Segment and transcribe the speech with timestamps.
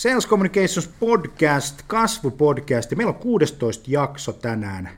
[0.00, 2.90] Sales Communications Podcast, kasvupodcast.
[2.96, 4.88] Meillä on 16 jakso tänään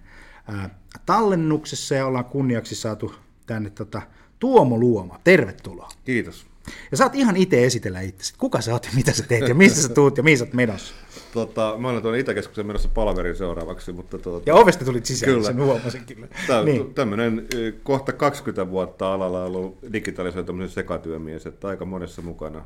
[0.49, 3.15] ää, tallennuksessa ja ollaan kunniaksi saatu
[3.47, 4.03] tänne tota,
[4.39, 5.21] Tuomo Luoma.
[5.25, 5.89] Tervetuloa.
[6.05, 6.47] Kiitos.
[6.91, 8.35] Ja saat ihan itse esitellä itse.
[8.39, 10.53] Kuka sä oot ja mitä sä teet ja mistä sä tuut ja mihin sä oot
[10.53, 10.95] menossa?
[11.33, 13.93] Tota, mä olen tuonne Itäkeskuksen menossa palaverin seuraavaksi.
[13.93, 15.47] Mutta tuota, Ja ovesta tulit sisään, kyllä.
[15.47, 16.29] sen huomasin kyllä.
[16.47, 16.95] Tämä niin.
[16.95, 17.47] tämmöinen
[17.83, 22.65] kohta 20 vuotta alalla ollut digitalisoitumisen sekatyömies, että aika monessa mukana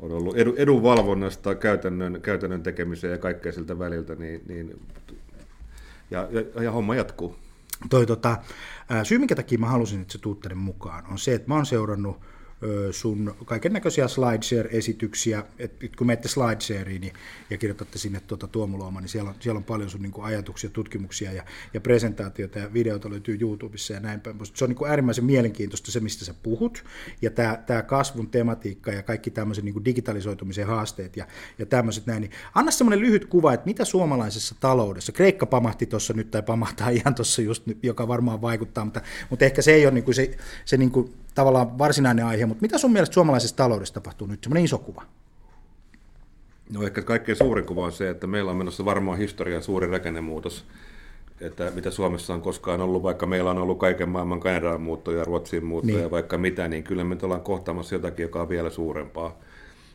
[0.00, 4.80] on ollut edu, edunvalvonnasta käytännön, käytännön tekemiseen ja kaikkea siltä väliltä, niin, niin
[6.10, 7.36] ja, ja, ja homma jatkuu.
[7.90, 8.36] Toi, tota,
[9.02, 12.20] syy, minkä takia mä halusin, että se tuut mukaan, on se, että mä oon seurannut
[12.90, 17.12] sun kaiken näköisiä SlideShare-esityksiä, että kun menette SlideShareen niin,
[17.50, 20.70] ja kirjoitatte sinne tuota Tuomulooma, niin siellä on, siellä on paljon sun niin kuin ajatuksia,
[20.70, 24.36] tutkimuksia ja, ja presentaatioita ja videoita löytyy YouTubessa ja näin päin.
[24.54, 26.84] Se on niin kuin äärimmäisen mielenkiintoista se, mistä sä puhut
[27.22, 31.26] ja tämä, tämä kasvun tematiikka ja kaikki tämmöiset niin kuin digitalisoitumisen haasteet ja,
[31.58, 32.20] ja tämmöiset näin.
[32.20, 36.88] Niin anna semmoinen lyhyt kuva, että mitä suomalaisessa taloudessa, Kreikka pamahti tuossa nyt tai pamahtaa
[36.88, 39.00] ihan tuossa just nyt, joka varmaan vaikuttaa, mutta,
[39.30, 42.62] mutta ehkä se ei ole niin kuin se, se niin kuin tavallaan varsinainen aihe, mutta
[42.62, 45.02] mitä sun mielestä suomalaisessa taloudessa tapahtuu nyt, semmoinen iso kuva?
[46.72, 50.64] No ehkä kaikkein suurin kuva on se, että meillä on menossa varmaan historian suuri rakennemuutos,
[51.40, 55.64] että mitä Suomessa on koskaan ollut, vaikka meillä on ollut kaiken maailman Kanadaan muuttoja, Ruotsiin
[55.64, 56.10] muuttoja, niin.
[56.10, 59.38] vaikka mitä, niin kyllä me ollaan kohtaamassa jotakin, joka on vielä suurempaa.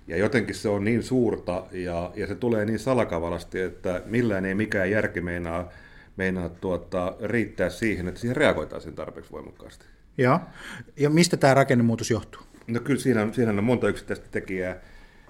[0.08, 4.56] Ja jotenkin se on niin suurta ja, ja se tulee niin salakavalasti, että millään ei
[4.56, 5.70] mikään järki meinaa,
[6.18, 9.86] meinaa tuota, riittää siihen, että siihen reagoitaisiin tarpeeksi voimakkaasti.
[10.18, 10.40] Joo.
[10.98, 12.42] Ja mistä tämä rakennemuutos johtuu?
[12.68, 14.82] No kyllä siinä, siinä on monta yksittäistä tekijää.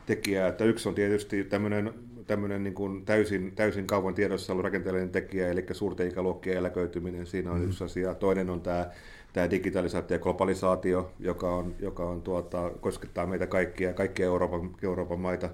[0.06, 0.48] tekijää.
[0.48, 1.94] Että yksi on tietysti tämmöinen,
[2.28, 7.52] tämmöinen niin kuin täysin, täysin kauan tiedossa ollut rakenteellinen tekijä, eli suurten ikäluokkien eläköityminen, siinä
[7.52, 7.66] on mm.
[7.66, 8.16] yksi asia.
[8.16, 8.90] Toinen on tämä,
[9.34, 15.20] tämä digitalisaatio ja globalisaatio, joka, on, joka on, tuota, koskettaa meitä kaikkia, kaikkia Euroopan, Euroopan
[15.20, 15.50] maita.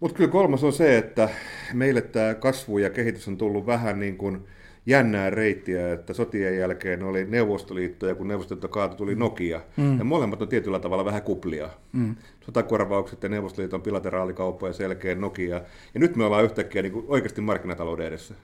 [0.00, 1.28] Mutta kyllä kolmas on se, että
[1.72, 4.46] meille tämä kasvu ja kehitys on tullut vähän niin kuin,
[4.86, 9.60] jännää reittiä, että sotien jälkeen oli Neuvostoliitto ja kun Neuvostoliitto kaatui, tuli Nokia.
[9.76, 9.98] Mm.
[9.98, 11.70] Ja molemmat on tietyllä tavalla vähän kuplia.
[11.92, 12.16] Mm.
[12.40, 15.62] Sotakorvaukset ja Neuvostoliiton bilateraalikauppa ja selkeä Nokia.
[15.94, 18.34] Ja nyt me ollaan yhtäkkiä niin kuin oikeasti markkinatalouden edessä.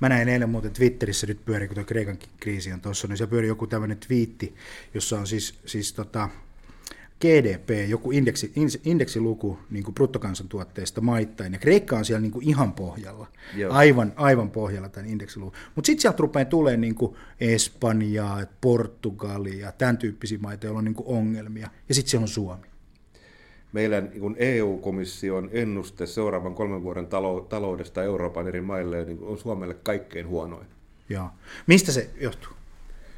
[0.00, 3.26] Mä näin eilen muuten Twitterissä nyt pyöri, kun tuo Kreikan kriisi on tuossa, niin se
[3.26, 4.54] pyöri joku tämmöinen twiitti,
[4.94, 6.28] jossa on siis, siis tota,
[7.20, 8.52] GDP, joku indeksi,
[8.84, 13.26] indeksiluku niin kuin bruttokansantuotteesta maittain, ja Kreikka on siellä niin kuin ihan pohjalla,
[13.70, 15.52] aivan, aivan pohjalla tämän indeksiluvun.
[15.74, 20.94] Mutta sitten sieltä rupeaa tulemaan niin kuin Espanjaa, Portugalia, tämän tyyppisiä maita, joilla on niin
[20.94, 22.66] kuin ongelmia, ja sitten siellä on Suomi.
[23.72, 27.06] Meidän niin EU-komission ennuste seuraavan kolmen vuoden
[27.48, 30.66] taloudesta Euroopan eri maille niin on Suomelle kaikkein huonoin.
[31.08, 31.28] Joo.
[31.66, 32.52] Mistä se johtuu?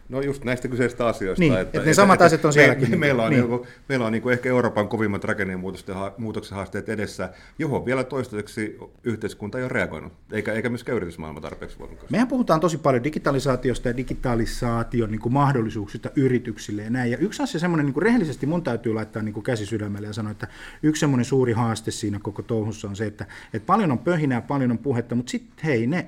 [0.09, 1.41] No just näistä kyseistä asioista.
[1.41, 2.91] Niin, että, että ne samat asiat on sielläkin.
[2.91, 3.51] Me, meillä on, niin.
[3.51, 9.59] Niin, meillä on niin kuin ehkä Euroopan kovimmat rakennemuutoksen haasteet edessä, johon vielä toistaiseksi yhteiskunta
[9.59, 12.13] ei ole reagoinut, eikä, eikä myöskään yritysmaailma tarpeeksi voimakkaasti.
[12.13, 17.11] Mehän puhutaan tosi paljon digitalisaatiosta ja digitalisaation niin kuin mahdollisuuksista yrityksille ja näin.
[17.11, 20.13] Ja yksi asia semmoinen, niin kuin rehellisesti mun täytyy laittaa niin kuin käsi sydämelle ja
[20.13, 20.49] sanoa, että
[20.83, 24.71] yksi semmoinen suuri haaste siinä koko touhussa on se, että, että paljon on pöhinää, paljon
[24.71, 26.07] on puhetta, mutta sitten hei, ne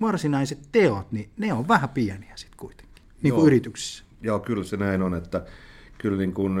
[0.00, 2.89] varsinaiset teot, niin ne on vähän pieniä sitten kuitenkin
[3.22, 4.04] niin kuin yrityksissä.
[4.22, 5.44] Joo, kyllä se näin on, että
[5.98, 6.52] kyllä niin kuin,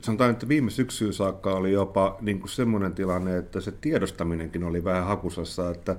[0.00, 4.84] sanotaan, että viime syksyyn saakka oli jopa niin kuin semmoinen tilanne, että se tiedostaminenkin oli
[4.84, 5.96] vähän hakusassa, että,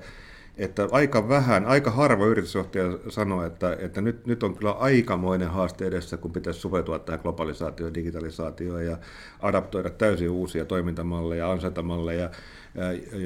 [0.58, 5.88] että aika vähän, aika harva yritysjohtaja sanoi, että, että nyt, nyt on kyllä aikamoinen haaste
[5.88, 8.98] edessä, kun pitäisi sopeutua tähän globalisaatioon, digitalisaatioon ja
[9.40, 12.30] adaptoida täysin uusia toimintamalleja, ansaintamalleja,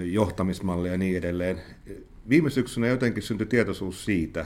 [0.04, 1.62] johtamismalleja ja niin edelleen.
[2.30, 4.46] Viime syksynä jotenkin syntyi tietoisuus siitä,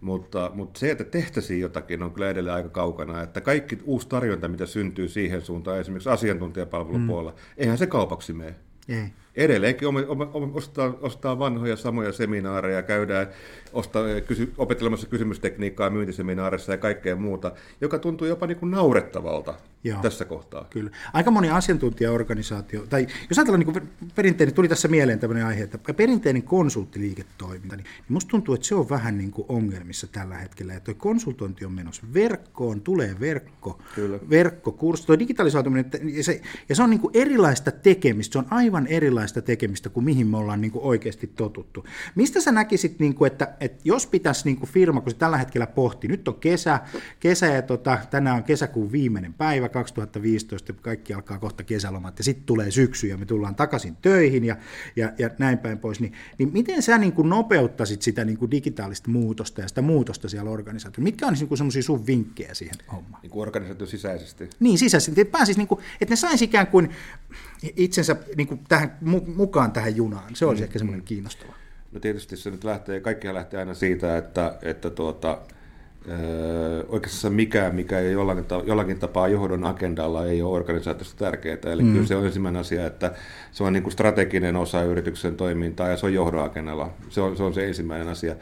[0.00, 3.22] mutta, mutta se, että tehtäisiin jotakin, on kyllä edelleen aika kaukana.
[3.22, 7.36] Että kaikki uusi tarjonta, mitä syntyy siihen suuntaan, esimerkiksi asiantuntijapalvelupuolella, mm.
[7.56, 8.54] eihän se kaupaksi mene.
[8.88, 9.88] Ei edelleenkin
[10.54, 13.26] ostaa, ostaa vanhoja samoja seminaareja, käydään
[13.72, 19.54] ostaa, kysy, opettelemassa kysymystekniikkaa myyntiseminaarissa ja kaikkea muuta, joka tuntuu jopa niin kuin naurettavalta
[19.84, 20.66] Joo, tässä kohtaa.
[20.70, 20.90] Kyllä.
[21.12, 25.94] Aika moni asiantuntijaorganisaatio, tai jos ajatellaan niin kuin perinteinen, tuli tässä mieleen tämmöinen aihe, että
[25.94, 30.84] perinteinen konsulttiliiketoiminta, niin musta tuntuu, että se on vähän niin kuin ongelmissa tällä hetkellä, että
[30.84, 34.18] tuo konsultointi on menossa verkkoon, tulee verkko, Kyllä.
[34.30, 38.86] verkkokurssi, tuo digitalisoituminen, ja se, ja se on niin kuin erilaista tekemistä, se on aivan
[38.86, 41.84] erilaista erilaista tekemistä kuin mihin me ollaan niin kuin oikeasti totuttu.
[42.14, 45.38] Mistä sä näkisit, niin kuin, että, että jos pitäisi niin kuin firma, kun se tällä
[45.38, 46.80] hetkellä pohti, nyt on kesä,
[47.20, 52.46] kesä ja tota, tänään on kesäkuun viimeinen päivä 2015, kaikki alkaa kohta kesälomat ja sitten
[52.46, 54.56] tulee syksy ja me tullaan takaisin töihin ja,
[54.96, 58.50] ja, ja näin päin pois, niin, niin miten sä niin kuin nopeuttaisit sitä niin kuin
[58.50, 61.02] digitaalista muutosta ja sitä muutosta siellä organisaatiossa?
[61.02, 63.22] Mitkä on niin semmoisia sun vinkkejä siihen hommaan?
[63.22, 64.50] Niin kuin organisaatio sisäisesti?
[64.60, 65.20] Niin, sisäisesti.
[65.20, 66.90] Että, pääsis, niin kuin, että ne saisi ikään kuin
[67.76, 68.96] itsensä niin kuin tähän,
[69.36, 70.36] mukaan tähän junaan.
[70.36, 70.64] Se olisi mm.
[70.64, 71.52] ehkä semmoinen kiinnostava.
[71.92, 75.38] No tietysti se nyt lähtee, kaikkihan lähtee aina siitä, että, että tuota,
[76.08, 81.58] Öö, oikeastaan mikään, mikä ei jollakin, jollakin tapaa johdon agendalla, ei ole organisaatiosta tärkeää.
[81.64, 81.92] Eli mm.
[81.92, 83.12] kyllä se on ensimmäinen asia, että
[83.52, 86.90] se on niin kuin strateginen osa yrityksen toimintaa ja se on johdon agendalla.
[87.08, 88.36] Se on, se on se ensimmäinen asia.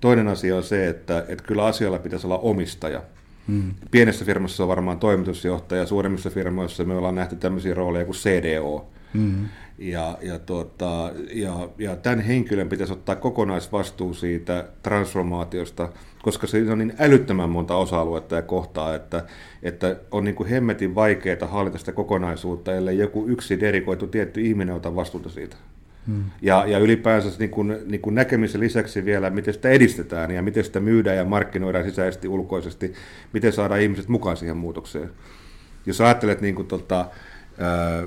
[0.00, 3.02] Toinen asia on se, että, että kyllä asialla pitäisi olla omistaja.
[3.46, 3.74] Mm.
[3.90, 8.88] Pienessä firmassa on varmaan toimitusjohtaja, suuremmissa firmoissa me ollaan nähty tämmöisiä rooleja kuin CDO.
[9.14, 9.46] Mm.
[9.80, 15.88] Ja, ja, tuota, ja, ja tämän henkilön pitäisi ottaa kokonaisvastuu siitä transformaatiosta,
[16.22, 19.24] koska se on niin älyttömän monta osa-aluetta ja kohtaa, että,
[19.62, 24.74] että on niin kuin hemmetin vaikeaa hallita sitä kokonaisuutta, ellei joku yksi derikoitu tietty ihminen
[24.74, 25.56] ota vastuuta siitä.
[26.06, 26.24] Hmm.
[26.42, 30.64] Ja, ja ylipäänsä niin kuin, niin kuin näkemisen lisäksi vielä, miten sitä edistetään ja miten
[30.64, 32.92] sitä myydään ja markkinoidaan sisäisesti, ulkoisesti,
[33.32, 35.10] miten saadaan ihmiset mukaan siihen muutokseen.
[35.86, 37.06] Jos ajattelet niin kuin, tota,
[37.58, 38.06] ää,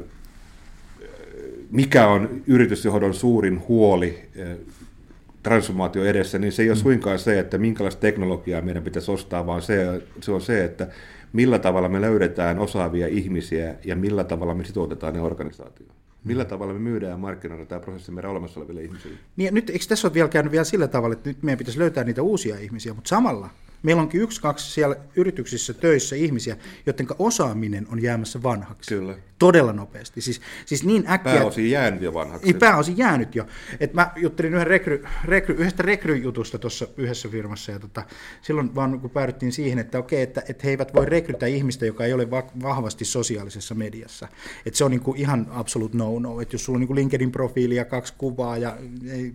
[1.74, 4.58] mikä on yritysjohdon suurin huoli eh,
[5.44, 6.82] transformaatio edessä, niin se ei ole mm.
[6.82, 10.88] suinkaan se, että minkälaista teknologiaa meidän pitäisi ostaa, vaan se, se on se, että
[11.34, 15.96] millä tavalla me löydetään osaavia ihmisiä ja millä tavalla me sitoutetaan ne organisaatioon.
[16.24, 19.18] Millä tavalla me myydään ja markkinoidaan tämä prosessi meidän olemassa oleville ihmisille?
[19.36, 22.04] Niin, nyt, eikö tässä ole vielä käynyt vielä sillä tavalla, että nyt meidän pitäisi löytää
[22.04, 23.50] niitä uusia ihmisiä, mutta samalla
[23.84, 28.96] Meillä onkin yksi, kaksi siellä yrityksissä töissä ihmisiä, joiden osaaminen on jäämässä vanhaksi.
[28.96, 29.16] Kyllä.
[29.40, 30.22] Todella nopeasti.
[30.22, 31.34] Siis, siis niin äkkiä...
[31.34, 32.46] Pääosin jäänyt jo vanhaksi.
[32.46, 33.46] Niin, pääosin jäänyt jo.
[33.80, 38.04] Et mä juttelin yhden rekry, rekry, yhdestä rekryjutusta tuossa yhdessä firmassa, ja tota,
[38.42, 42.06] silloin vaan kun päädyttiin siihen, että okei, että, että he eivät voi rekrytä ihmistä, joka
[42.06, 42.32] ei ole
[42.62, 44.28] vahvasti sosiaalisessa mediassa.
[44.66, 46.42] Että se on niinku ihan absolute no-no.
[46.42, 48.78] Että jos sulla on niinku LinkedIn-profiili ja kaksi kuvaa, ja,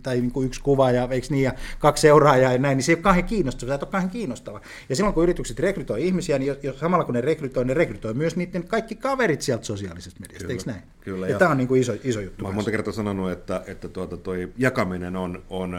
[0.03, 2.97] tai niinku yksi kuva, ja, eikö niin, ja kaksi seuraajaa ja näin, niin se ei
[2.97, 3.69] ole kauhean kiinnostavaa.
[3.69, 4.61] Se ei ole kauhean kiinnostavaa kiinnostava.
[4.89, 8.37] Ja silloin kun yritykset rekrytoi ihmisiä, niin jos, samalla kun ne rekrytoi, ne rekrytoi myös
[8.37, 10.83] niiden kaikki kaverit sieltä sosiaalisesta mediasta, kyllä, eikö näin?
[11.01, 11.27] Kyllä.
[11.27, 12.45] Ja, ja tämä on niin kuin iso, iso juttu.
[12.45, 15.75] Mä olen monta kertaa sanonut, että, että tuota, toi jakaminen on, on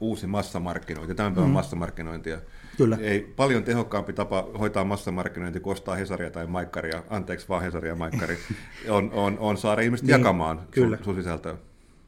[0.00, 1.54] uusi massamarkkinointi, tämän päivän mm.
[1.54, 2.38] massamarkkinointia.
[2.76, 2.98] Kyllä.
[3.00, 7.96] Ei paljon tehokkaampi tapa hoitaa massamarkkinointi kuin ostaa Hesaria tai Maikkaria, anteeksi vaan Hesaria ja
[7.96, 8.38] Maikkari,
[8.88, 10.96] on, on, on saada ihmiset niin, jakamaan kyllä.
[10.96, 11.56] sun, sun sisältöä.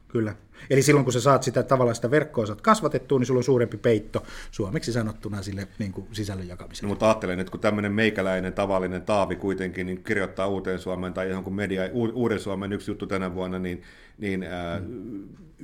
[0.08, 0.34] Kyllä.
[0.70, 3.76] Eli silloin kun sä saat sitä tavallaan sitä verkkoa saat kasvatettua, niin sulla on suurempi
[3.76, 6.88] peitto suomeksi sanottuna sille niin kuin sisällön jakamiselle.
[6.88, 11.28] No, mutta ajattelen, että kun tämmöinen meikäläinen tavallinen Taavi kuitenkin niin kirjoittaa Uuteen Suomeen tai
[11.28, 13.82] johonkin media, Uuden Suomen yksi juttu tänä vuonna, niin,
[14.18, 14.82] niin ää,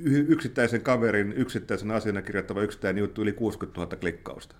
[0.03, 4.55] yksittäisen kaverin, yksittäisen asiana kirjoittava yksittäinen juttu yli 60 000 klikkausta.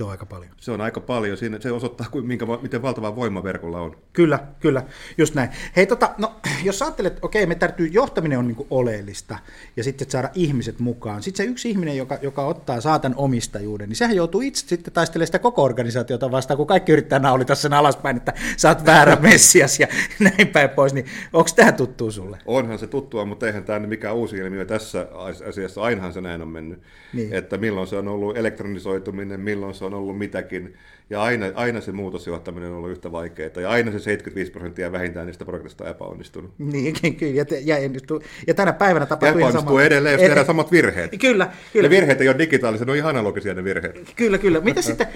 [0.00, 0.52] Se on aika paljon.
[0.56, 1.36] Se on aika paljon.
[1.36, 3.96] Siinä, se osoittaa, minkä, miten valtava voima verkolla on.
[4.12, 4.82] Kyllä, kyllä.
[5.18, 5.50] Just näin.
[5.76, 6.32] Hei, tota, no,
[6.62, 9.38] jos ajattelet, että okei, me täytyy, johtaminen on niin oleellista,
[9.76, 11.22] ja sitten saada ihmiset mukaan.
[11.22, 15.26] Sitten se yksi ihminen, joka, joka ottaa saatan omistajuuden, niin sehän joutuu itse sitten taistelemaan
[15.26, 19.80] sitä koko organisaatiota vastaan, kun kaikki yrittää naulita sen alaspäin, että sä oot väärä messias
[19.80, 19.86] ja
[20.18, 20.94] näin päin pois.
[20.94, 22.38] Niin onko tämä tuttu sulle?
[22.46, 25.06] Onhan se tuttua, mutta eihän tämä mikään uusi ilmiö tässä
[25.48, 25.82] asiassa.
[25.82, 26.82] Ainahan se näin on mennyt.
[27.12, 27.32] Niin.
[27.32, 30.74] Että milloin se on ollut elektronisoituminen, milloin se on ollut mitäkin.
[31.10, 33.60] Ja aina, aina se muutosjohtaminen on ollut yhtä vaikeaa.
[33.60, 36.50] Ja aina se 75 prosenttia vähintään niistä projektista on epäonnistunut.
[36.58, 37.32] Niin, kyllä.
[37.34, 37.90] Ja, ja,
[38.46, 39.82] ja tänä päivänä tapahtuu ihan sama.
[39.82, 41.10] edelleen, jos tehdään samat virheet.
[41.20, 41.88] Kyllä, kyllä.
[41.88, 44.12] Ne virheet ei ole digitaalisia, ne on ihan analogisia ne virheet.
[44.16, 44.60] Kyllä, kyllä.
[44.60, 45.06] Mitä sitten,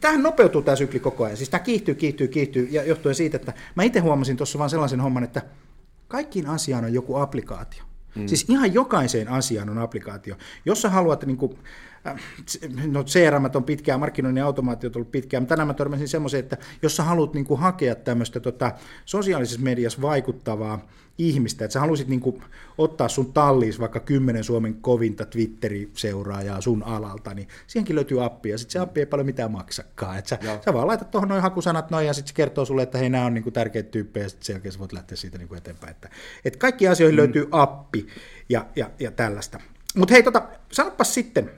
[0.00, 1.36] tähän nopeutuu tämä sykli koko ajan.
[1.36, 5.00] Siis tämä kiihtyy, kiihtyy, kiihtyy, ja johtuen siitä, että mä itse huomasin tuossa vaan sellaisen
[5.00, 5.42] homman, että
[6.08, 7.84] kaikkiin asiaan on joku applikaatio.
[8.14, 8.26] Mm.
[8.26, 10.36] Siis ihan jokaiseen asiaan on applikaatio.
[10.64, 11.58] Jos sä haluat, niin kuin,
[12.86, 16.56] no CRM on pitkään, markkinoinnin automaatio on ollut pitkään, mutta tänään mä törmäsin semmoiseen, että
[16.82, 18.72] jos sä haluat niin kuin, hakea tämmöistä tota,
[19.04, 20.86] sosiaalisessa mediassa vaikuttavaa
[21.18, 22.42] ihmistä, että sä haluaisit niin kuin,
[22.78, 28.58] ottaa sun talliis vaikka kymmenen Suomen kovinta Twitteri-seuraajaa sun alalta, niin siihenkin löytyy appi, ja
[28.58, 30.18] sitten se appi ei paljon mitään maksakaan.
[30.18, 32.98] Että sä, sä vaan laitat tuohon noin hakusanat noin, ja sitten se kertoo sulle, että
[32.98, 35.38] hei, nämä on niin kuin, tärkeitä tyyppejä, ja sitten sen jälkeen sä voit lähteä siitä
[35.38, 35.90] niin kuin, eteenpäin.
[35.90, 36.08] Että,
[36.44, 37.18] että kaikki asioihin mm.
[37.18, 38.06] löytyy appi,
[38.48, 39.60] ja, ja, ja tällaista.
[39.96, 40.42] Mutta hei, tota,
[40.72, 41.50] sanopas sitten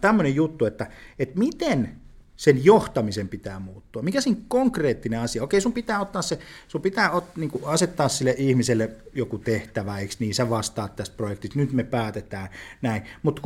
[0.00, 0.86] tämmöinen juttu, että,
[1.18, 1.96] että miten
[2.36, 4.02] sen johtamisen pitää muuttua.
[4.02, 5.42] Mikä siinä konkreettinen asia?
[5.42, 6.38] Okei, sun pitää ottaa se,
[6.68, 11.16] sun pitää ot, niin kuin asettaa sille ihmiselle joku tehtävä, eikö niin, sä vastaat tästä
[11.16, 12.48] projektista, nyt me päätetään
[12.82, 13.42] näin, mutta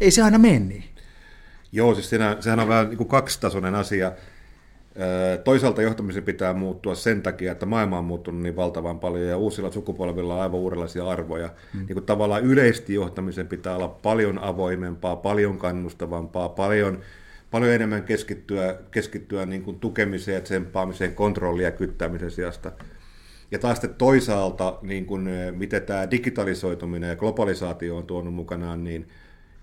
[0.00, 0.84] ei se aina mene niin.
[1.72, 4.12] Joo, siis siinä, sehän on vähän niin kuin kaksitasoinen asia.
[5.44, 9.70] Toisaalta johtamisen pitää muuttua sen takia, että maailma on muuttunut niin valtavan paljon ja uusilla
[9.70, 11.50] sukupolvilla on aivan uudenlaisia arvoja.
[11.74, 11.78] Mm.
[11.78, 16.98] Niin kuin tavallaan yleisesti johtamisen pitää olla paljon avoimempaa, paljon kannustavampaa, paljon
[17.52, 22.72] paljon enemmän keskittyä, keskittyä niin kuin tukemiseen, tsemppaamiseen, kontrollia ja kyttämisen sijasta.
[23.50, 29.08] Ja taas sitten toisaalta, niin kuin, miten tämä digitalisoituminen ja globalisaatio on tuonut mukanaan, niin,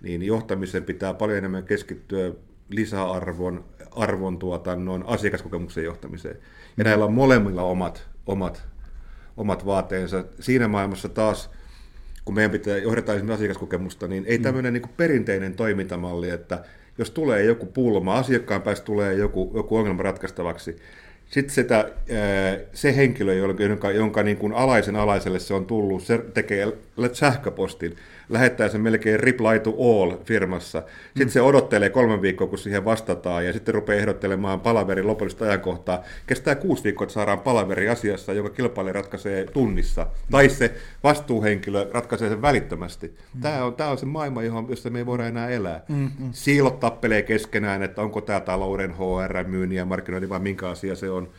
[0.01, 2.31] niin johtamisen pitää paljon enemmän keskittyä
[2.69, 6.38] lisäarvon, arvon tuotannon, asiakaskokemuksen johtamiseen.
[6.77, 8.69] Ja näillä on molemmilla omat, omat
[9.39, 10.23] omat vaateensa.
[10.39, 11.49] Siinä maailmassa taas,
[12.25, 14.43] kun meidän pitää johdetaan esimerkiksi asiakaskokemusta, niin ei mm.
[14.43, 16.63] tämmöinen niin perinteinen toimintamalli, että
[16.97, 20.75] jos tulee joku pulma, asiakkaan päästä tulee joku, joku ongelma ratkaistavaksi,
[21.25, 21.91] sitten sitä,
[22.73, 26.77] se henkilö, jonka, jonka niin kuin alaisen alaiselle se on tullut, se tekee
[27.13, 27.95] sähköpostin,
[28.29, 30.83] lähettää sen melkein reply to all firmassa.
[31.07, 31.31] Sitten mm.
[31.31, 36.03] se odottelee kolme viikkoa, kun siihen vastataan, ja sitten rupeaa ehdottelemaan palaverin lopullista ajankohtaa.
[36.27, 40.07] Kestää kuusi viikkoa, että saadaan palaveri asiassa, joka kilpailija ratkaisee tunnissa.
[40.31, 43.07] Tai se vastuuhenkilö ratkaisee sen välittömästi.
[43.07, 43.41] Mm.
[43.41, 45.83] Tämä, on, tämä on se maailma, johon, jossa me ei voida enää elää.
[45.88, 46.29] Mm, mm.
[46.31, 51.09] Siilot tappelee keskenään, että onko tämä talouden HR, myynnin ja markkinointi vai minkä asia se
[51.09, 51.29] on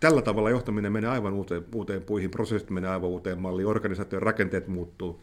[0.00, 4.68] tällä tavalla johtaminen menee aivan uuteen, uuteen puihin, prosessit menee aivan uuteen malliin, organisaation rakenteet
[4.68, 5.20] muuttuu.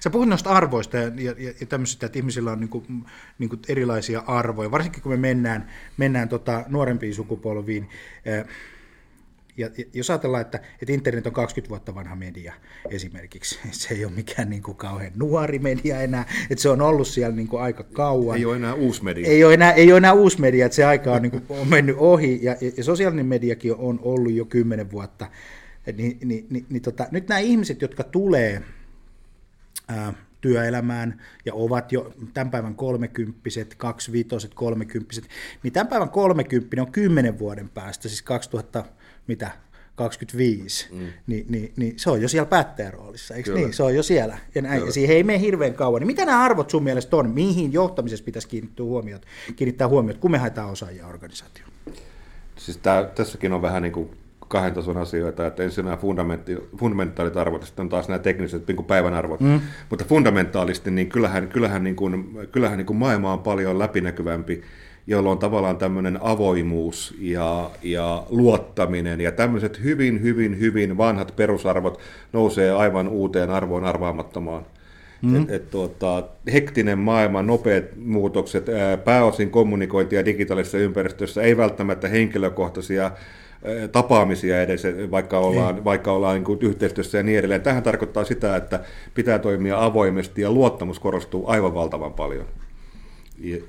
[0.00, 2.84] Sä puhut noista arvoista ja, ja, ja tämmöisistä, että ihmisillä on niinku,
[3.38, 7.88] niinku erilaisia arvoja, varsinkin kun me mennään, mennään tota nuorempiin sukupolviin
[9.56, 12.54] ja, jos ajatellaan, että, että internet on 20 vuotta vanha media
[12.90, 17.08] esimerkiksi, se ei ole mikään niin kuin kauhean nuori media enää, että se on ollut
[17.08, 18.36] siellä niin kuin aika kauan.
[18.36, 19.28] Ei ole enää uusi media.
[19.28, 21.68] Ei ole enää, ei ole enää uusi media, että se aika on, niin kuin, on
[21.68, 25.30] mennyt ohi, ja, ja sosiaalinen mediakin on ollut jo 10 vuotta.
[25.96, 28.62] Ni, ni, ni, ni, tota, nyt nämä ihmiset, jotka tulee
[29.88, 35.28] ää, työelämään ja ovat jo tämän päivän kolmekymppiset, kaksivitoset, kolmekymppiset,
[35.62, 38.84] niin tämän päivän kolmekymppinen on kymmenen vuoden päästä, siis 2000
[39.26, 39.50] mitä
[39.94, 41.06] 25, mm.
[41.26, 43.60] niin, niin, niin se on jo siellä päättäjän roolissa, eikö Kyllä.
[43.60, 43.72] niin?
[43.72, 44.38] Se on jo siellä.
[44.54, 46.00] Ja, näin, ja siihen ei mene hirveän kauan.
[46.00, 47.30] Niin mitä nämä arvot sun mielestä on?
[47.30, 51.70] Mihin johtamisessa pitäisi kiinnittää huomiota, kiinnittää huomiota, kun me haetaan osaajia organisaatioon?
[52.56, 54.10] Siis tää, tässäkin on vähän niin kuin
[54.48, 55.98] kahden tason asioita, että ensin nämä
[56.76, 59.40] fundamentaalit arvot ja sitten on taas nämä tekniset niin kuin päivän arvot.
[59.40, 59.60] Mm.
[59.90, 64.62] Mutta fundamentaalisti, niin kyllähän, kyllähän, niin kuin, kyllähän niin kuin maailma on paljon läpinäkyvämpi
[65.06, 72.00] jolloin on tavallaan tämmöinen avoimuus ja, ja luottaminen ja tämmöiset hyvin, hyvin, hyvin vanhat perusarvot
[72.32, 74.66] nousee aivan uuteen arvoon arvaamattomaan.
[75.22, 75.36] Mm.
[75.36, 76.22] Et, et, tuota,
[76.52, 83.10] hektinen maailma, nopeat muutokset, ää, pääosin kommunikointia digitaalisessa ympäristössä, ei välttämättä henkilökohtaisia
[83.92, 85.84] tapaamisia edes, vaikka ollaan, niin.
[85.84, 87.60] vaikka ollaan niin kuin yhteistyössä ja niin edelleen.
[87.60, 88.80] Tähän tarkoittaa sitä, että
[89.14, 92.46] pitää toimia avoimesti ja luottamus korostuu aivan valtavan paljon.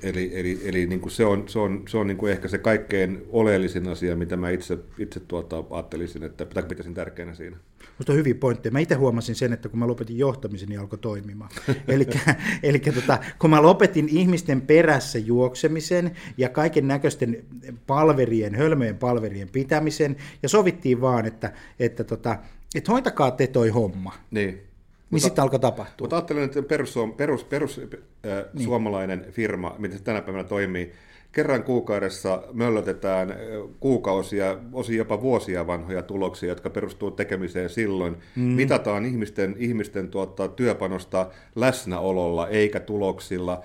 [0.02, 2.58] Eli, eli, eli niin kuin se on, se on, se on niin kuin ehkä se
[2.58, 7.56] kaikkein oleellisin asia, mitä mä itse, itse tuota, ajattelisin, että pitäisin tärkeänä siinä.
[7.80, 8.72] Minusta on hyviä pointteja.
[8.72, 11.50] Mä itse huomasin sen, että kun mä lopetin johtamisen, niin alkoi toimimaan.
[12.62, 17.44] eli tota, kun mä lopetin ihmisten perässä juoksemisen ja kaiken näköisten
[17.86, 22.38] palverien, hölmöjen palverien pitämisen, ja sovittiin vaan, että, että, tota,
[22.74, 24.12] että hoitakaa te toi homma.
[24.30, 24.67] Niin.
[25.10, 26.04] Niin sitten alkoi tapahtua.
[26.04, 28.64] Mutta ajattelen, että perus, perus, perus äh, niin.
[28.64, 30.92] suomalainen firma, miten se tänä päivänä toimii,
[31.32, 33.36] kerran kuukaudessa möllötetään
[33.80, 38.16] kuukausia, osin jopa vuosia vanhoja tuloksia, jotka perustuu tekemiseen silloin.
[38.36, 38.42] Mm.
[38.42, 43.62] Mitataan ihmisten, ihmisten tuota, työpanosta läsnäololla eikä tuloksilla.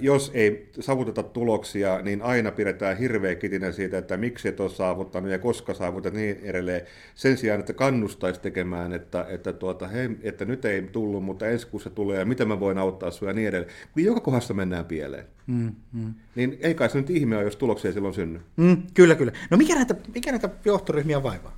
[0.00, 5.30] Jos ei saavuteta tuloksia, niin aina pidetään hirveä kitinen siitä, että miksi et ole saavuttanut
[5.30, 6.82] ja koska saavutat niin edelleen.
[7.14, 11.66] Sen sijaan, että kannustaisi tekemään, että, että, tuota, hei, että nyt ei tullut, mutta ensi
[11.66, 13.72] kuussa tulee ja miten mä voin auttaa sinua ja niin edelleen.
[13.92, 15.24] Kun joka kohdassa mennään pieleen.
[15.46, 16.14] Mm, mm.
[16.34, 18.40] Niin ei kai se nyt ihme ole, jos tuloksia silloin synny.
[18.56, 19.32] Mm, kyllä, kyllä.
[19.50, 21.56] No mikä näitä, mikä näitä johtoryhmiä vaivaa?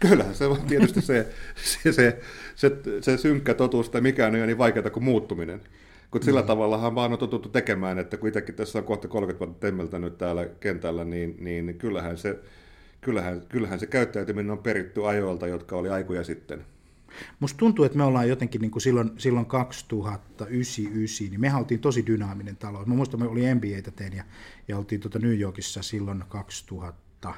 [0.00, 1.26] Kyllä, se on tietysti se,
[1.82, 2.18] se, se,
[2.54, 5.60] se, se synkkä totuus, että mikään ei ole niin vaikeaa kuin muuttuminen.
[6.10, 6.46] Kun sillä mm.
[6.46, 10.46] tavallahan vaan on totuttu tekemään, että kun itsekin tässä on kohta 30 vuotta temmeltänyt täällä
[10.60, 12.38] kentällä, niin, niin kyllähän, se,
[13.00, 16.64] kyllähän, kyllähän se käyttäytyminen on peritty ajoilta, jotka oli aikoja sitten.
[17.40, 22.06] Musta tuntuu, että me ollaan jotenkin niin kuin silloin, silloin 2009, niin me oltiin tosi
[22.06, 22.86] dynaaminen talous.
[22.86, 24.24] Mä muistan, me oli MBAtä tein ja,
[24.68, 27.34] ja oltiin tuota New Yorkissa silloin 2000,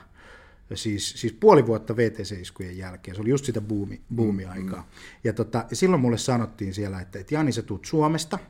[0.75, 3.15] siis, siis puoli vuotta VTC-iskujen jälkeen.
[3.15, 4.81] Se oli just sitä buumi, buumi-aikaa.
[4.81, 5.21] Mm, mm.
[5.25, 8.39] Ja, tota, silloin mulle sanottiin siellä, että, että Jani, sä tuut Suomesta–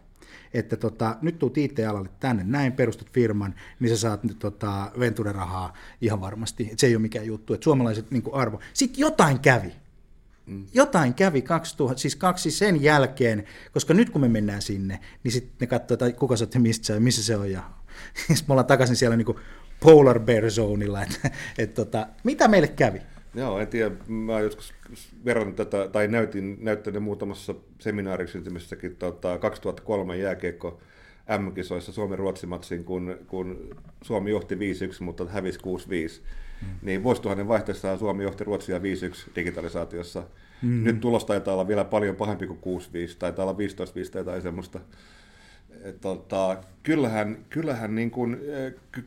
[0.55, 5.73] että tota, nyt tuut IT-alalle tänne näin, perustat firman, niin sä saat nyt tota, Venture-rahaa
[6.01, 6.69] ihan varmasti.
[6.73, 8.61] Et se ei ole mikään juttu, että suomalaiset niin arvo.
[8.73, 9.73] Sitten jotain kävi.
[10.47, 10.67] Mm.
[10.75, 15.57] Jotain kävi 2000, siis kaksi sen jälkeen, koska nyt kun me mennään sinne, niin sitten
[15.61, 17.63] ne katsoo, että kuka sä mistä se on, missä se on, ja
[18.17, 19.39] sitten me ollaan takaisin siellä niin kuin
[19.81, 23.01] polar bear zoneilla, että, että tota, mitä meille kävi?
[23.39, 23.95] Joo, en tiedä.
[24.09, 24.75] Mä joskus
[25.25, 30.81] verran tätä, tai näytin, näyttänyt muutamassa seminaariksyntymyssäkin tota, 2003 jääkiekko
[31.39, 34.59] M-kisoissa Suomen-Ruotsimatsin, kun, kun Suomi johti 5-1,
[35.01, 35.63] mutta hävisi 6-5.
[36.63, 36.69] Mm.
[36.83, 38.81] Niin vuosituhannen vaihteessa Suomi johti Ruotsia 5-1
[39.37, 40.23] digitalisaatiossa.
[40.63, 40.85] Mm.
[40.85, 43.59] Nyt tulos taitaa olla vielä paljon pahempi kuin 6-5, taitaa olla
[44.21, 44.81] 15-5 tai semmoista.
[46.01, 48.37] Tota, kyllähän, kyllähän niin kuin,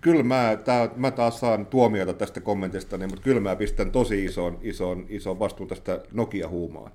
[0.01, 4.25] kyllä mä, tää, mä taas saan tuomiota tästä kommentista, niin, mutta kyllä mä pistän tosi
[4.25, 6.91] ison, ison, ison vastuun tästä Nokia-huumaan.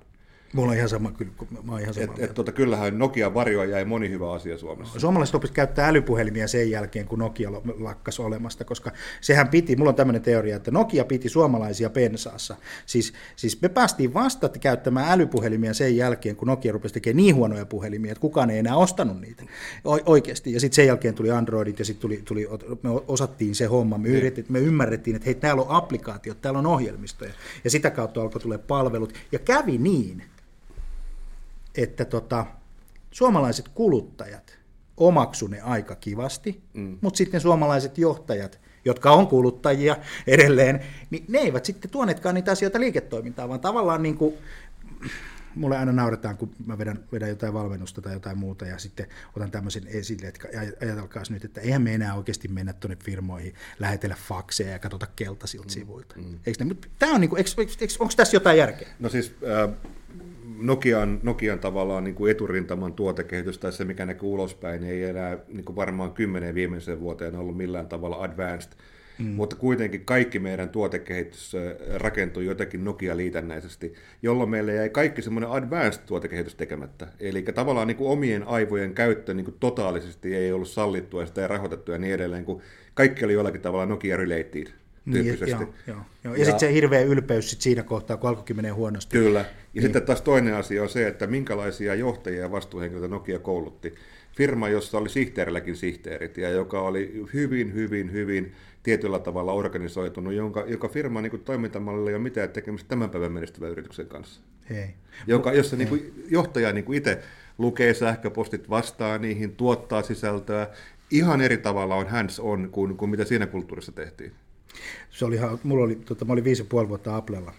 [0.53, 1.31] Mulla on ihan sama, kyllä,
[1.63, 4.99] mä oon ihan sama et, et, tota, kyllähän Nokia varjoa jäi moni hyvä asia Suomessa.
[4.99, 9.95] Suomalaiset oppivat käyttää älypuhelimia sen jälkeen, kun Nokia lakkas olemasta, koska sehän piti, mulla on
[9.95, 12.55] tämmöinen teoria, että Nokia piti suomalaisia pensaassa.
[12.85, 17.65] Siis, siis me päästiin vasta käyttämään älypuhelimia sen jälkeen, kun Nokia rupesi tekemään niin huonoja
[17.65, 19.43] puhelimia, että kukaan ei enää ostanut niitä
[19.85, 20.53] o- oikeasti.
[20.53, 22.47] Ja sitten sen jälkeen tuli Androidit ja sitten tuli, tuli,
[22.83, 26.65] me osattiin se homma, me, yritettiin, me ymmärrettiin, että hei, täällä on applikaatiot, täällä on
[26.65, 27.31] ohjelmistoja.
[27.63, 29.13] Ja sitä kautta alkoi tulla palvelut.
[29.31, 30.23] Ja kävi niin,
[31.77, 32.45] että tota,
[33.11, 34.57] suomalaiset kuluttajat
[34.97, 36.97] omaksu ne aika kivasti, mm.
[37.01, 40.79] mutta sitten suomalaiset johtajat, jotka on kuluttajia edelleen,
[41.09, 44.33] niin ne eivät sitten tuoneetkaan niitä asioita liiketoimintaan, vaan tavallaan niin kuin,
[45.55, 49.51] mulle aina nauretaan, kun mä vedän, vedän jotain valmennusta tai jotain muuta ja sitten otan
[49.51, 50.47] tämmöisen esille, että
[50.81, 55.67] ajatelkaa nyt, että eihän me enää oikeasti mennä tuonne firmoihin, lähetellä fakseja ja katsota keltaisilta
[55.67, 56.15] mm, sivuilta.
[56.17, 56.39] Mm.
[56.45, 58.87] Eikö ne, tämä on niin kuin, eikö, eikö, onko tässä jotain järkeä?
[58.99, 59.35] No siis
[59.67, 59.73] äh,
[60.61, 65.65] Nokian, Nokian tavallaan niin kuin eturintaman tuotekehitys tai se, mikä näkyy ulospäin, ei enää niin
[65.65, 68.71] kuin varmaan kymmenen viimeiseen vuoteen ollut millään tavalla advanced.
[69.19, 69.25] Mm.
[69.25, 71.53] Mutta kuitenkin kaikki meidän tuotekehitys
[71.95, 77.07] rakentui jotenkin Nokia-liitännäisesti, jolloin meille jäi kaikki semmoinen advanced tuotekehitys tekemättä.
[77.19, 81.41] Eli tavallaan niin kuin omien aivojen käyttö niin kuin totaalisesti ei ollut sallittua ja sitä
[81.41, 82.61] ei rahoitettu ja niin edelleen, kun
[82.93, 84.67] kaikki oli jollakin tavalla Nokia-related.
[85.11, 85.63] Tyyppisesti.
[85.63, 86.33] Niin, joo, joo, joo.
[86.33, 89.17] Ja, ja sitten se hirveä ylpeys sit siinä kohtaa, kun alkoikin menee huonosti.
[89.17, 89.39] Kyllä.
[89.39, 89.83] Ja niin.
[89.83, 93.95] sitten taas toinen asia on se, että minkälaisia johtajia ja vastuuhenkilöitä Nokia koulutti.
[94.37, 98.51] Firma, jossa oli sihteerilläkin sihteerit ja joka oli hyvin, hyvin, hyvin
[98.83, 103.69] tietyllä tavalla organisoitunut, jonka, joka firma niin toimintamallilla ei ole mitään tekemistä tämän päivän menestyvän
[103.71, 104.41] yrityksen kanssa.
[104.69, 104.89] Hei.
[105.27, 105.85] Joka, jossa Hei.
[105.85, 107.19] Niin kuin, johtaja niin kuin itse
[107.57, 110.67] lukee sähköpostit, vastaa niihin, tuottaa sisältöä.
[111.11, 114.31] Ihan eri tavalla on hands on kuin, kuin mitä siinä kulttuurissa tehtiin.
[115.09, 117.53] Se oli, mulla oli, tota, mä olin viisi ja puoli vuotta Applella,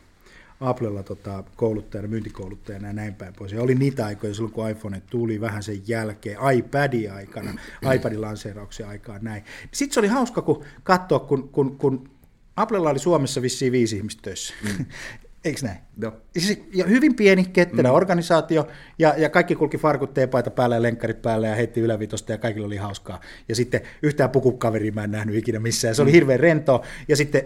[0.60, 3.52] Applella tota, kouluttajana, myyntikouluttajana ja näin päin pois.
[3.52, 7.60] Ja oli niitä aikoja silloin, kun iPhone tuli vähän sen jälkeen, iPadin aikana,
[7.94, 9.44] iPadin lanseerauksen aikaan näin.
[9.72, 12.10] Sitten se oli hauska, kun katsoa, kun, kun, kun
[12.56, 14.54] Applella oli Suomessa vissiin viisi ihmistä töissä.
[14.62, 14.86] Mm.
[15.48, 15.78] Eikö näin?
[16.02, 16.12] Joo.
[16.38, 17.94] Siis, ja hyvin pieni, ketterä mm.
[17.94, 22.38] organisaatio, ja, ja kaikki kulki farkut teepaita päällä ja lenkkarit päällä ja heitti ylävitosta, ja
[22.38, 23.20] kaikilla oli hauskaa.
[23.48, 25.94] Ja sitten yhtään pukukaveria mä en nähnyt ikinä missään.
[25.94, 26.14] Se oli mm.
[26.14, 27.42] hirveän rento, ja sitten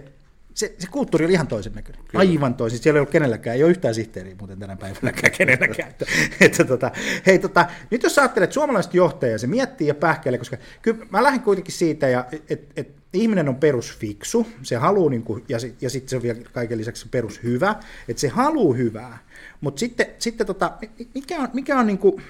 [0.55, 2.05] se, se kulttuuri oli ihan toisen näköinen.
[2.05, 2.21] Kyllä.
[2.21, 2.79] Aivan toisin.
[2.79, 5.89] Siellä ei ollut kenelläkään, ei ole yhtään sihteeriä muuten tänä päivänäkään kenelläkään.
[5.93, 6.07] että,
[6.41, 6.91] että, tota,
[7.27, 11.41] hei, tota, nyt jos ajattelet suomalaista johtajaa, se miettii ja pähkäilee, koska kyllä mä lähden
[11.41, 16.09] kuitenkin siitä, että et, et, ihminen on perusfiksu, se haluaa, niin kuin, ja, ja sitten
[16.09, 17.75] se on vielä kaiken lisäksi perushyvä,
[18.09, 19.19] että se haluaa hyvää,
[19.61, 20.73] mutta sitten, sitten tota,
[21.15, 22.23] mikä on, mikä on niin kuin,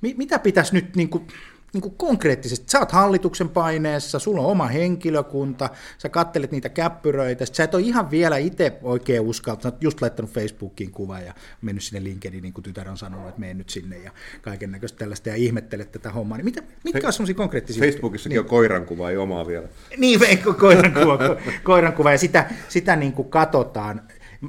[0.00, 1.26] mitä pitäisi nyt niin kuin,
[1.72, 7.46] niin kuin konkreettisesti, sä oot hallituksen paineessa, sulla on oma henkilökunta, sä kattelet niitä käppyröitä,
[7.52, 11.34] sä et ole ihan vielä itse oikein uskalta, sä oot just laittanut Facebookiin kuvan ja
[11.62, 14.10] mennyt sinne LinkedIn, niin kuin tytär on sanonut, että mene nyt sinne ja
[14.42, 17.84] kaiken näköistä tällaista ja ihmettelet tätä hommaa, niin mitä, mitkä on semmoisia konkreettisia?
[17.84, 18.40] Facebookissakin niin.
[18.40, 19.68] on koirankuva, ei omaa vielä.
[19.96, 20.20] Niin,
[20.60, 21.18] koirankuva,
[21.64, 24.02] koirankuva ja sitä, sitä niin kuin katsotaan,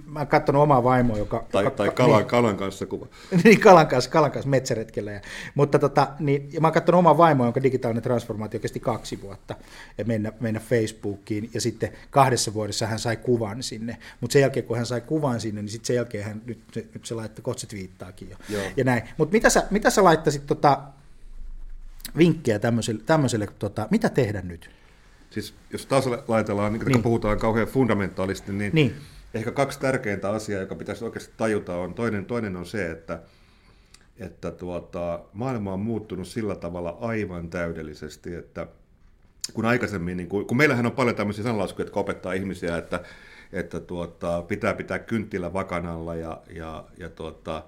[0.06, 1.46] Mä oon katsonut omaa vaimoa, joka...
[1.52, 3.08] Tai, ka, tai kalan, niin, kalan kanssa kuva.
[3.44, 5.12] niin, kalan kanssa, kalan kanssa metsäretkellä.
[5.12, 5.22] Ja,
[5.56, 9.56] mutta tota, niin, ja mä oon katsonut omaa vaimoa, jonka digitaalinen transformaatio kesti kaksi vuotta,
[9.98, 13.98] ja mennä, mennä Facebookiin, ja sitten kahdessa vuodessa hän sai kuvan sinne.
[14.22, 17.06] Mutta sen jälkeen, kun hän sai kuvan sinne, niin sitten sen jälkeen hän, nyt, nyt
[17.06, 18.38] se laittoi, kohta se twiittaakin jo.
[18.50, 18.64] Joo.
[18.78, 19.02] Ja näin.
[19.18, 20.82] Mutta mitä sä, mitä sä laittaisit tota,
[22.18, 24.70] vinkkejä tämmöiselle, tämmöiselle tota, mitä tehdä nyt?
[25.30, 27.04] Siis jos taas laitellaan, niin, niin.
[27.04, 28.96] puhutaan kauhean fundamentaalisti, niin, niin
[29.34, 33.20] ehkä kaksi tärkeintä asiaa, joka pitäisi oikeasti tajuta, on toinen, toinen on se, että,
[34.18, 38.68] että tuota, maailma on muuttunut sillä tavalla aivan täydellisesti, että
[39.54, 43.04] kun aikaisemmin, niin kun, kun meillähän on paljon tämmöisiä sananlaskuja, jotka opettaa ihmisiä, että,
[43.54, 47.64] että tuota, pitää pitää kynttilä vakanalla ja, ja, ja tuota,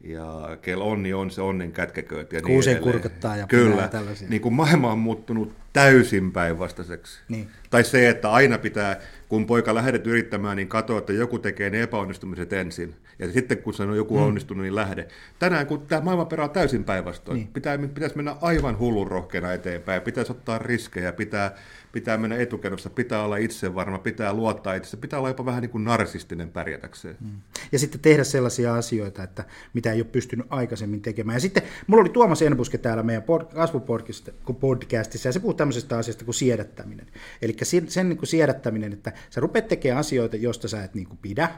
[0.00, 2.32] ja kel onni on se onnen kätkekööt.
[2.32, 4.28] Ja niin Kuuseen kurkottaa ja Kyllä, tällaisia.
[4.28, 7.20] niin kuin maailma on muuttunut täysin päinvastaiseksi.
[7.28, 7.48] Niin.
[7.70, 11.82] Tai se, että aina pitää, kun poika lähdet yrittämään, niin katso, että joku tekee ne
[11.82, 12.94] epäonnistumiset ensin.
[13.18, 14.22] Ja sitten kun sanoo joku mm.
[14.22, 15.08] onnistunut, niin lähde.
[15.38, 17.48] Tänään, kun tämä maailma perää täysin päinvastoin, niin.
[17.48, 20.02] pitää, pitäisi mennä aivan hullun rohkeana eteenpäin.
[20.02, 21.54] Pitäisi ottaa riskejä, pitää,
[21.92, 25.84] pitää mennä etukenossa, pitää olla itsevarma, pitää luottaa itse, pitää olla jopa vähän niin kuin
[25.84, 27.16] narsistinen pärjätäkseen.
[27.20, 27.30] Mm.
[27.72, 31.36] ja sitten tehdä sellaisia asioita, että mitä ei ole pystynyt aikaisemmin tekemään.
[31.36, 36.34] Ja sitten mulla oli Tuomas Enbuske täällä meidän kasvupodcastissa, ja se puhuu tämmöisestä asiasta kuin
[36.34, 37.06] siedättäminen.
[37.42, 37.56] Eli
[37.88, 41.48] sen niin kuin siedättäminen, että sä rupeat tekemään asioita, joista sä et niin kuin pidä,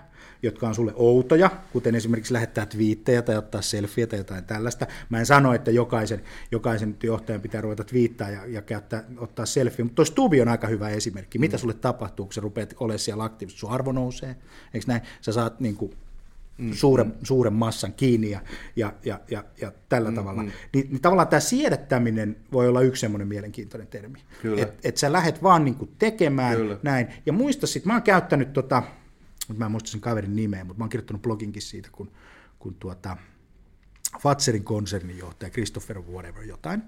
[0.42, 4.86] jotka on sulle outoja, kuten esimerkiksi lähettää twiittejä tai ottaa selfieä tai jotain tällaista.
[5.08, 9.84] Mä en sano, että jokaisen, jokaisen johtajan pitää ruveta twiittaa ja, ja käyttää, ottaa selfie,
[9.84, 11.38] mutta tuo on aika hyvä esimerkki.
[11.38, 11.60] Mitä mm.
[11.60, 13.60] sulle tapahtuu, kun sä rupeat olemaan siellä aktiivisesti?
[13.60, 14.36] Sun arvo nousee,
[14.74, 15.02] eikö näin?
[15.20, 15.96] Sä saat niin kuin,
[16.62, 16.72] mm.
[16.72, 17.12] suuren, mm.
[17.22, 18.40] suuren massan kiinni ja,
[18.76, 20.42] ja, ja, ja, ja tällä mm, tavalla.
[20.42, 20.50] Mm.
[20.74, 24.18] Ni, niin tavallaan tämä siedättäminen voi olla yksi semmoinen mielenkiintoinen termi.
[24.56, 26.76] Että et sä lähdet vaan niin kuin tekemään Kyllä.
[26.82, 27.06] näin.
[27.26, 28.82] Ja muista sitten, mä oon käyttänyt tota,
[29.56, 32.10] mä en muista sen kaverin nimeä, mutta mä oon kirjoittanut bloginkin siitä, kun,
[32.58, 33.16] kun tuota,
[34.20, 36.82] Fatserin konserninjohtaja, Christopher whatever jotain.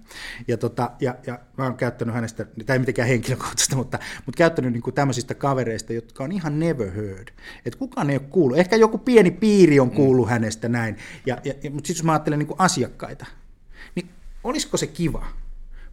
[0.49, 4.73] Ja, tota, ja, ja mä oon käyttänyt hänestä, tämä ei mitenkään henkilökohtaista, mutta, mutta käyttänyt
[4.73, 7.29] niin kuin tämmöisistä kavereista, jotka on ihan never heard.
[7.67, 8.59] Että kukaan ei ole kuullut.
[8.59, 10.31] Ehkä joku pieni piiri on kuullut mm.
[10.31, 10.97] hänestä näin.
[11.27, 13.27] Ja, ja, mutta sitten jos mä ajattelen niin kuin asiakkaita,
[13.95, 14.09] niin
[14.45, 15.27] olisiko se kiva,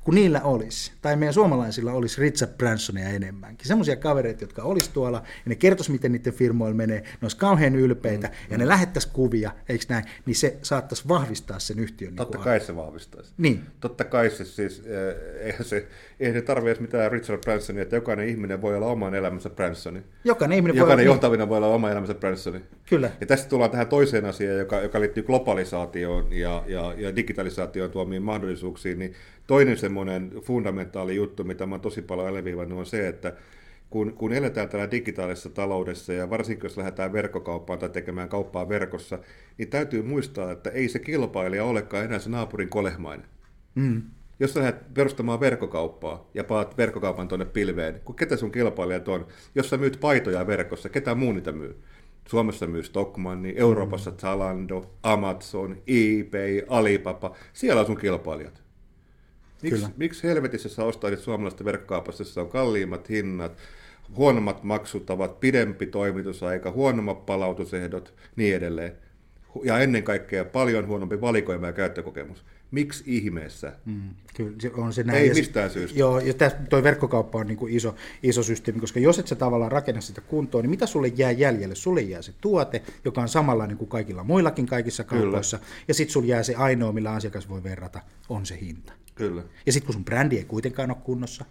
[0.04, 3.68] kun niillä olisi, tai meidän suomalaisilla olisi Richard Bransonia enemmänkin.
[3.68, 7.76] Semmoisia kavereita, jotka olisi tuolla, ja ne kertoisi, miten niiden firmoilla menee, ne olisi kauhean
[7.76, 12.10] ylpeitä, mm, ja ne lähettäisi kuvia, eikö näin, niin se saattaisi vahvistaa sen yhtiön.
[12.10, 13.34] Niin Totta niin kai se vahvistaisi.
[13.38, 13.62] Niin.
[13.80, 15.88] Totta kai se siis, eh, eihän se,
[16.20, 20.04] eihän se tarvitse mitään Richard Bransonia, että jokainen ihminen voi olla oman elämänsä Bransoni.
[20.24, 22.62] Jokainen ihminen jokainen voi olla, johtavina voi olla oma elämänsä Bransoni.
[22.90, 23.12] Kyllä.
[23.22, 28.24] Ja tästä tullaan tähän toiseen asiaan, joka, joka liittyy globalisaatioon ja, ja, ja digitalisaatioon tuomiin
[28.24, 29.16] mahdollisuuksiin, niin
[29.48, 33.34] toinen semmoinen fundamentaali juttu, mitä mä tosi paljon alleviivannut, on se, että
[33.90, 39.20] kun, kun eletään täällä digitaalisessa taloudessa ja varsinkin jos lähdetään verkkokauppaan tai tekemään kauppaa verkossa,
[39.58, 43.26] niin täytyy muistaa, että ei se kilpailija olekaan enää se naapurin kolehmainen.
[43.76, 44.02] Mm.
[44.40, 49.28] Jos lähdet perustamaan verkkokauppaa ja paat verkkokaupan tuonne pilveen, kun ketä sun kilpailijat on?
[49.56, 51.76] Jos sä myyt paitoja verkossa, ketä muu niitä myy?
[52.28, 58.64] Suomessa myy Stockmann, niin Euroopassa Zalando, Amazon, eBay, Alibaba, siellä on sun kilpailijat.
[59.64, 63.58] Miksi, miksi helvetissä sä ostaisit suomalaisesta verkkokaupasta, jossa on kalliimmat hinnat,
[64.16, 68.96] huonommat maksutavat, pidempi toimitusaika, huonommat palautusehdot, niin edelleen.
[69.64, 72.46] Ja ennen kaikkea paljon huonompi valikoima ja käyttökokemus.
[72.72, 73.74] Miksi ihmeessä?
[73.86, 75.20] Mm, kyllä, on se näin.
[75.20, 76.00] Ei ja mistään syystä.
[76.00, 76.34] Joo, ja
[76.70, 80.22] tuo verkkokauppa on niin kuin iso, iso systeemi, koska jos et sä tavallaan rakenna sitä
[80.22, 81.76] kuntoon, niin mitä sulle jää jäljelle?
[81.76, 85.70] Sulle jää se tuote, joka on samanlainen kuin kaikilla muillakin kaikissa kaupoissa, kyllä.
[85.88, 88.94] ja sitten sulle jää se ainoa, millä asiakas voi verrata, on se hinta.
[89.28, 89.44] Kyllä.
[89.66, 91.46] Ja sitten kun sun brändi ei kuitenkaan ole kunnossa,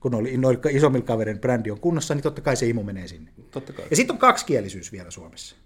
[0.00, 3.30] kun oli, noin isommilla kaverin brändi on kunnossa, niin totta kai se imu menee sinne.
[3.50, 3.84] Totta kai.
[3.90, 5.56] Ja sitten on kaksikielisyys vielä Suomessa.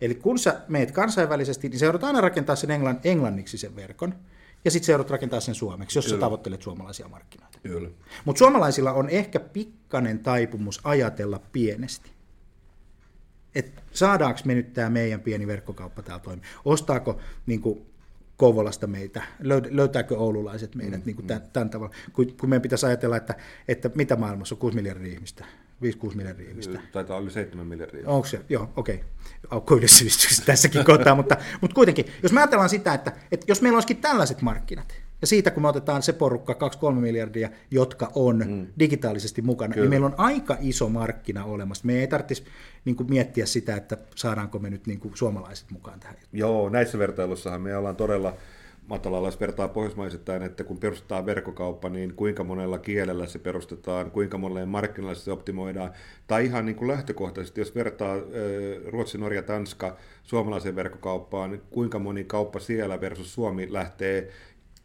[0.00, 4.14] Eli kun sä meet kansainvälisesti, niin joudut aina rakentaa sen englann, englanniksi sen verkon,
[4.64, 6.16] ja sitten joudut rakentaa sen suomeksi, jos Kyllä.
[6.16, 7.58] sä tavoittelet suomalaisia markkinoita.
[8.24, 12.10] Mutta suomalaisilla on ehkä pikkanen taipumus ajatella pienesti.
[13.54, 16.44] Et saadaanko me nyt tämä meidän pieni verkkokauppa täällä toimii?
[16.64, 17.86] Ostaako niin kuin,
[18.40, 19.22] Kouvolasta meitä,
[19.70, 23.34] löytääkö oululaiset meidät mm, niin kuin tämän, tämän tavalla, kun, kun meidän pitäisi ajatella, että,
[23.68, 25.44] että mitä maailmassa on 6 miljardia ihmistä,
[25.84, 26.80] 5-6 miljardia ihmistä.
[26.92, 28.08] Taitaa olla 7 miljardia.
[28.08, 28.40] Onko se?
[28.48, 28.94] Joo, okei.
[28.94, 29.06] Okay.
[29.50, 29.78] Aukko
[30.46, 34.42] tässäkin kohtaa, mutta, mutta kuitenkin, jos me ajatellaan sitä, että, että jos meillä olisikin tällaiset
[34.42, 36.56] markkinat, ja siitä kun me otetaan se porukka
[36.92, 38.66] 2-3 miljardia, jotka on mm.
[38.78, 39.84] digitaalisesti mukana, niin Kyllä.
[39.84, 41.86] niin meillä on aika iso markkina olemassa.
[41.86, 42.44] Me ei tarvitsisi
[42.84, 46.16] niin kuin miettiä sitä, että saadaanko me nyt niin kuin suomalaiset mukaan tähän.
[46.32, 48.36] Joo, näissä vertailussahan me ollaan todella
[48.90, 54.38] matalalla, jos vertaa pohjoismaisittain, että kun perustetaan verkkokauppa, niin kuinka monella kielellä se perustetaan, kuinka
[54.38, 55.90] monelle markkinalle se optimoidaan,
[56.26, 58.16] tai ihan niin kuin lähtökohtaisesti, jos vertaa
[58.86, 64.30] Ruotsi, Norja, Tanska suomalaiseen verkkokauppaan, niin kuinka moni kauppa siellä versus Suomi lähtee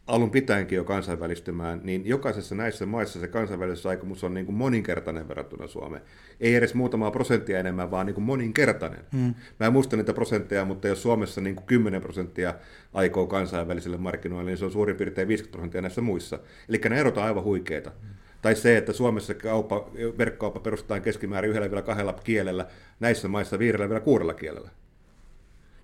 [0.06, 5.66] alun pitäenkin jo kansainvälistymään, niin jokaisessa näissä maissa se kansainvälistysaikomus on niin kuin moninkertainen verrattuna
[5.66, 6.02] Suomeen.
[6.40, 9.00] Ei edes muutamaa prosenttia enemmän, vaan niin kuin moninkertainen.
[9.12, 9.34] Hmm.
[9.60, 12.54] Mä en muista niitä prosentteja, mutta jos Suomessa niin kuin 10 prosenttia
[12.94, 16.38] aikoo kansainvälisille markkinoille, niin se on suurin piirtein 50 prosenttia näissä muissa.
[16.68, 17.90] Eli ne erot on aivan huikeita.
[18.00, 18.10] Hmm.
[18.42, 22.66] Tai se, että Suomessa kauppa, verkkokauppa perustetaan keskimäärin yhdellä vielä kahdella kielellä,
[23.00, 24.70] näissä maissa viidellä vielä kuudella kielellä.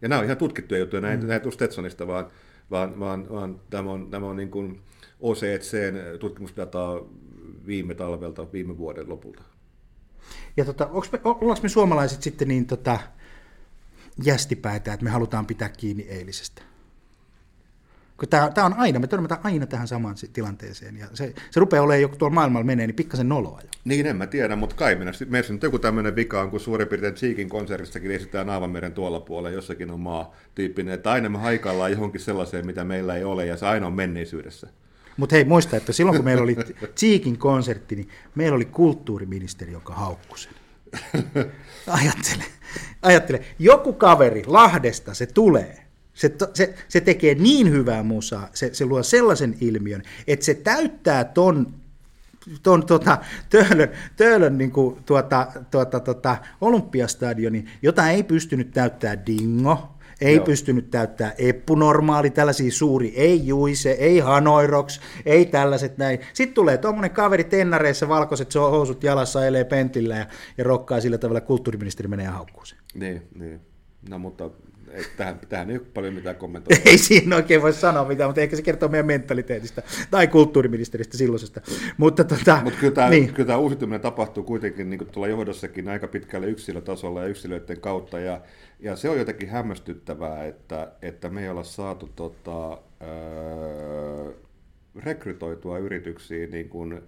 [0.02, 1.28] Ja nämä on ihan tutkittuja juttuja, näin, hmm.
[1.28, 2.26] näin Stetsonista, vaan
[2.72, 4.80] vaan, vaan, vaan tämä on, tämä on niin kuin
[5.20, 7.00] OCCn tutkimusdataa
[7.66, 9.42] viime talvelta, viime vuoden lopulta.
[10.56, 12.98] Ja tota, me, ollaanko me suomalaiset sitten niin tota,
[14.24, 16.62] jästipäitä, että me halutaan pitää kiinni eilisestä?
[18.30, 22.02] Tämä, tämä on aina, me törmätään aina tähän samaan tilanteeseen, ja se, se rupeaa olemaan,
[22.02, 23.68] joku tuolla maailmalla menee, niin pikkasen noloa jo.
[23.84, 25.12] Niin, en mä tiedä, mutta kai mennä.
[25.28, 29.56] Meissä nyt joku tämmöinen vika on, kun suurin piirtein Cheekin konsertistakin esitetään Aavanmeren tuolla puolella,
[29.56, 33.56] jossakin on maa tyyppinen, että aina me haikaillaan johonkin sellaiseen, mitä meillä ei ole, ja
[33.56, 34.68] se aina on menneisyydessä.
[35.16, 36.56] Mutta hei, muista, että silloin kun meillä oli
[36.96, 40.52] Cheekin konsertti, niin meillä oli kulttuuriministeri, joka haukkui sen.
[41.86, 42.44] ajattele,
[43.02, 45.81] ajattele, joku kaveri Lahdesta, se tulee,
[46.14, 51.24] se, se, se tekee niin hyvää musaa, se, se luo sellaisen ilmiön, että se täyttää
[51.24, 51.74] ton
[52.62, 53.18] tuon tuota,
[53.50, 59.88] Töölön, Töölön niin kuin, tuota, tuota, tuota, olympiastadioni, jota ei pystynyt täyttää Dingo,
[60.20, 60.44] ei Joo.
[60.44, 66.18] pystynyt täyttää Eppu-normaali, tällaisia suuri, ei Juise, ei Hanoiroks, ei tällaiset näin.
[66.32, 70.26] Sitten tulee tuommoinen kaveri tennareissa, valkoiset housut jalassa, elee pentillä ja,
[70.58, 73.60] ja rokkaa sillä tavalla, kulttuuriministeri menee haukkuu Niin, niin.
[74.08, 74.50] No mutta
[75.16, 76.82] tähän, tähän ei ole paljon mitään kommentoida.
[76.84, 81.60] ei siinä oikein voi sanoa mitään, mutta ehkä se kertoo meidän mentaliteetistä tai kulttuuriministeristä silloisesta.
[81.96, 83.34] Mutta tota, Mut kyllä, tämä, niin.
[83.34, 88.20] kyllä tämä uusituminen tapahtuu kuitenkin niin tuolla johdossakin aika pitkälle yksilötasolla ja yksilöiden kautta.
[88.20, 88.40] Ja,
[88.80, 94.32] ja se on jotenkin hämmästyttävää, että, että me ei olla saatu tota, öö,
[94.96, 97.02] rekrytoitua yrityksiin niin kuin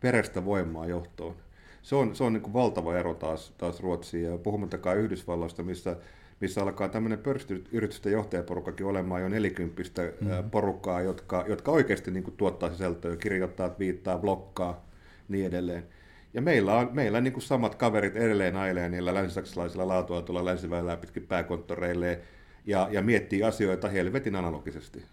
[0.00, 1.36] perestä voimaa johtoon.
[1.82, 5.96] Se on, se on niin kuin valtava ero taas, taas Ruotsiin ja puhumattakaan Yhdysvalloista, missä
[6.40, 10.50] missä alkaa tämmöinen pörssiyritysten johtajaporukkakin olemaan jo nelikymppistä mm-hmm.
[10.50, 14.86] porukkaa, jotka, jotka oikeasti niin kuin tuottaa sisältöä, kirjoittaa, viittaa, blokkaa,
[15.28, 15.86] niin edelleen.
[16.34, 20.96] Ja meillä on meillä niin kuin samat kaverit edelleen ailee niillä länsisaksalaisilla laatua tuolla länsiväylää
[20.96, 22.20] pitkin pääkonttoreille
[22.66, 25.04] ja, ja miettii asioita helvetin analogisesti.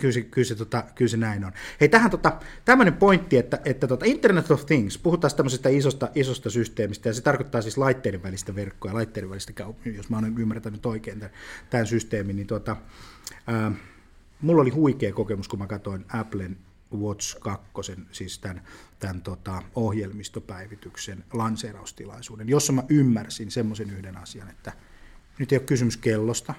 [0.00, 1.52] Kyllä se, kyllä, se, tota, kyllä se näin on.
[1.80, 6.50] Hei, tähän tota, tämmöinen pointti, että, että tota Internet of Things, puhutaan tämmöisestä isosta, isosta
[6.50, 9.52] systeemistä, ja se tarkoittaa siis laitteiden välistä verkkoa, laitteiden välistä,
[9.84, 11.34] jos mä olen ymmärtänyt oikein tämän,
[11.70, 12.76] tämän systeemin, niin tota,
[13.46, 13.72] ää,
[14.40, 16.56] mulla oli huikea kokemus, kun mä katsoin Applen
[16.94, 17.72] Watch 2,
[18.12, 18.62] siis tämän,
[18.98, 24.72] tämän tota, ohjelmistopäivityksen lanseeraustilaisuuden, jossa mä ymmärsin semmoisen yhden asian, että
[25.38, 26.54] nyt ei ole kysymys kellosta,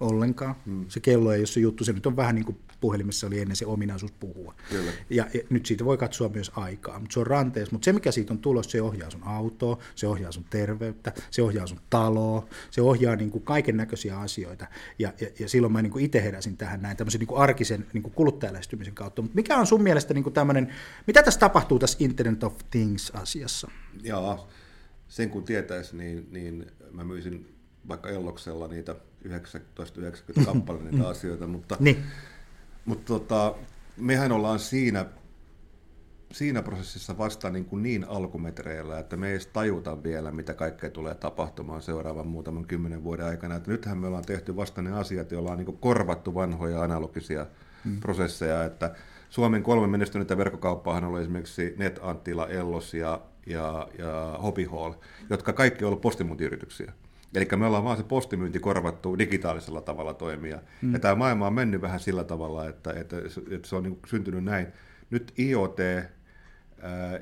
[0.00, 0.54] ollenkaan.
[0.66, 0.84] Hmm.
[0.88, 3.56] Se kello ei ole se juttu, se nyt on vähän niin kuin puhelimessa oli ennen
[3.56, 4.54] se ominaisuus puhua.
[4.70, 4.92] Kyllä.
[5.10, 7.72] Ja, ja nyt siitä voi katsoa myös aikaa, mutta se on ranteessa.
[7.72, 11.42] Mutta se, mikä siitä on tulossa, se ohjaa sun autoa, se ohjaa sun terveyttä, se
[11.42, 14.66] ohjaa sun taloa, se ohjaa niin kuin kaiken näköisiä asioita.
[14.98, 17.86] Ja, ja, ja silloin mä niin kuin itse heräsin tähän näin tämmöisen niin kuin arkisen
[17.92, 19.22] niin kuin kuluttajalähestymisen kautta.
[19.22, 20.74] Mutta mikä on sun mielestä niin kuin tämmöinen,
[21.06, 23.70] mitä tässä tapahtuu tässä Internet of Things-asiassa?
[24.02, 24.48] Joo,
[25.08, 27.54] sen kun tietäisi, niin, niin mä myisin
[27.88, 28.96] vaikka Elloksella niitä
[29.28, 31.04] 1990 kappale niitä mm.
[31.04, 32.02] asioita, mutta, niin.
[32.84, 33.54] mutta tota,
[33.96, 35.06] mehän ollaan siinä,
[36.32, 40.90] siinä prosessissa vasta niin, kuin niin alkumetreillä, että me ei edes tajuta vielä, mitä kaikkea
[40.90, 43.54] tulee tapahtumaan seuraavan muutaman kymmenen vuoden aikana.
[43.54, 47.46] Että nythän me ollaan tehty vasta ne asiat, joilla on niin kuin korvattu vanhoja analogisia
[47.84, 48.00] mm.
[48.00, 48.94] prosesseja, että
[49.30, 54.92] Suomen kolme menestynyttä verkkokauppaa on ollut esimerkiksi Net, Anttila, Ellos ja, ja, ja Hobby Hall,
[55.30, 56.92] jotka kaikki ovat olleet postimyyntiyrityksiä.
[57.34, 60.58] Eli me ollaan vaan se postimyynti korvattu digitaalisella tavalla toimia.
[60.82, 60.92] Mm.
[60.92, 63.16] Ja tämä maailma on mennyt vähän sillä tavalla, että, että,
[63.50, 64.66] että se on niin syntynyt näin.
[65.10, 65.78] Nyt IoT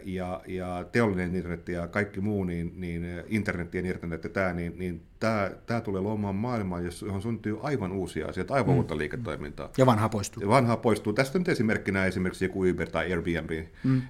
[0.04, 5.02] ja, ja teollinen internet ja kaikki muu, niin, niin internetien internet ja tämä, niin, niin
[5.20, 8.76] tämä, tämä tulee luomaan maailmaa, johon syntyy aivan uusia asioita, aivan mm.
[8.76, 9.70] uutta liiketoimintaa.
[9.78, 10.42] Ja vanha poistuu.
[10.42, 11.12] Ja vanha poistuu.
[11.12, 13.50] Tästä nyt esimerkkinä esimerkiksi joku Uber tai Airbnb
[13.84, 14.02] mm.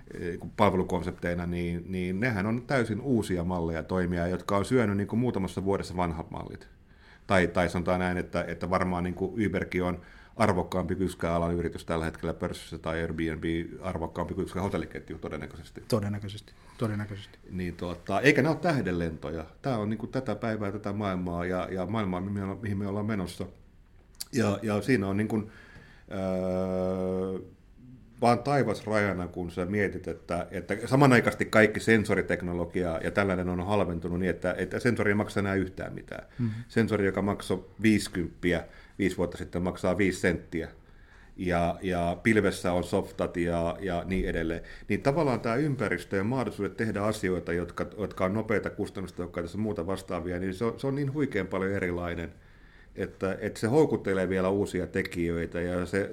[0.57, 5.65] palvelukonsepteina, niin, niin nehän on täysin uusia malleja toimia, jotka on syönyt niin kuin muutamassa
[5.65, 6.69] vuodessa vanhat mallit.
[7.27, 10.01] Tai, tai sanotaan näin, että, että varmaan niin kuin Uberkin on
[10.37, 13.45] arvokkaampi kuin yksikään alan yritys tällä hetkellä pörssissä tai Airbnb
[13.81, 15.83] arvokkaampi kuin yksikään hotelliketju todennäköisesti.
[15.88, 17.38] Todennäköisesti, todennäköisesti.
[17.51, 19.45] Niin tuota, eikä ne ole tähdenlentoja.
[19.62, 22.21] Tämä on niin kuin tätä päivää, tätä maailmaa ja, ja maailmaa,
[22.62, 23.47] mihin me ollaan menossa.
[24.33, 25.51] Ja, ja siinä on niin kuin,
[26.12, 27.38] öö,
[28.23, 34.18] vaan taivas rajana, kun sä mietit, että, että samanaikaisesti kaikki sensoriteknologia ja tällainen on halventunut
[34.18, 36.27] niin, että, että sensori ei maksa enää yhtään mitään.
[36.38, 36.64] Mm-hmm.
[36.68, 38.64] Sensori, joka maksoi 50
[39.03, 40.69] viisi vuotta sitten maksaa viisi senttiä,
[41.37, 46.77] ja, ja pilvessä on softat ja, ja niin edelleen, niin tavallaan tämä ympäristö ja mahdollisuudet
[46.77, 50.95] tehdä asioita, jotka, jotka on nopeita kustannustehokkaita ja muuta vastaavia, niin se on, se on
[50.95, 52.33] niin huikean paljon erilainen,
[52.97, 56.11] että, että se houkuttelee vielä uusia tekijöitä ja se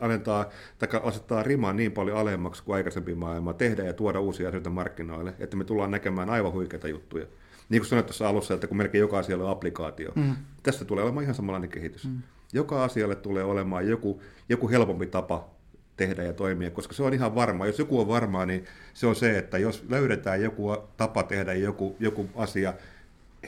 [0.00, 0.46] annetaan,
[0.78, 5.34] tai asettaa rimaa niin paljon alemmaksi kuin aikaisempi maailma tehdä ja tuoda uusia asioita markkinoille,
[5.38, 7.26] että me tullaan näkemään aivan huikeita juttuja.
[7.68, 10.36] Niin kuin sanoit tuossa alussa, että kun melkein joka asialla on applikaatio, mm.
[10.62, 12.04] Tästä tulee olemaan ihan samanlainen kehitys.
[12.04, 12.22] Mm.
[12.52, 15.48] Joka asialle tulee olemaan joku, joku helpompi tapa
[15.96, 17.66] tehdä ja toimia, koska se on ihan varma.
[17.66, 21.96] Jos joku on varmaa, niin se on se, että jos löydetään joku tapa tehdä joku,
[22.00, 22.74] joku asia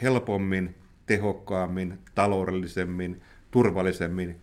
[0.03, 0.75] helpommin,
[1.07, 4.41] tehokkaammin, taloudellisemmin, turvallisemmin,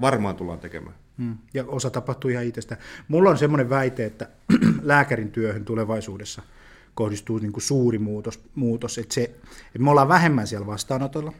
[0.00, 0.96] varmaan tullaan tekemään.
[1.18, 1.38] Hmm.
[1.54, 2.76] Ja osa tapahtuu ihan itsestä.
[3.08, 4.28] Mulla on semmoinen väite, että
[4.82, 6.42] lääkärin työhön tulevaisuudessa–
[6.96, 11.32] kohdistuu niin kuin suuri muutos, muutos että, se, että me ollaan vähemmän siellä vastaanotolla,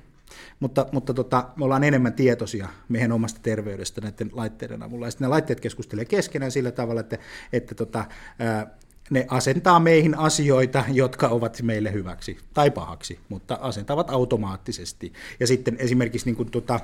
[0.61, 5.07] mutta, mutta tota, me ollaan enemmän tietoisia meidän omasta terveydestä näiden laitteiden avulla.
[5.07, 7.19] Ja sitten ne laitteet keskustelee keskenään sillä tavalla, että,
[7.53, 8.05] että tota,
[9.11, 15.13] ne asentaa meihin asioita, jotka ovat meille hyväksi tai pahaksi, mutta asentavat automaattisesti.
[15.41, 16.81] Ja sitten esimerkiksi niin kuin tota,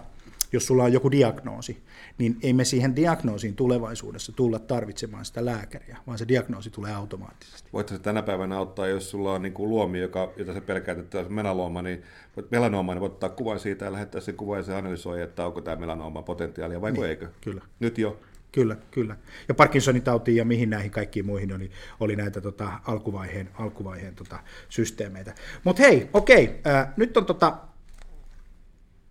[0.53, 1.83] jos sulla on joku diagnoosi,
[2.19, 7.71] niin ei me siihen diagnoosiin tulevaisuudessa tulla tarvitsemaan sitä lääkäriä, vaan se diagnoosi tulee automaattisesti.
[7.73, 10.99] Voitko se tänä päivänä auttaa, jos sulla on niin kuin luomi, joka, jota se pelkäät,
[10.99, 12.03] että on melanooma, niin
[12.51, 15.61] melanooma, niin voit ottaa kuvan siitä ja lähettää sen kuvan ja se analysoi, että onko
[15.61, 17.29] tämä melanooma potentiaalia vai niin, eikö?
[17.41, 17.63] Kyllä.
[17.81, 18.21] Nyt jo.
[18.53, 19.17] Kyllä, kyllä.
[19.49, 24.39] Ja Parkinsonin tautiin ja mihin näihin kaikkiin muihin oli, oli näitä tota, alkuvaiheen, alkuvaiheen tota,
[24.69, 25.35] systeemeitä.
[25.65, 27.57] Mutta hei, okei, ää, nyt on tota,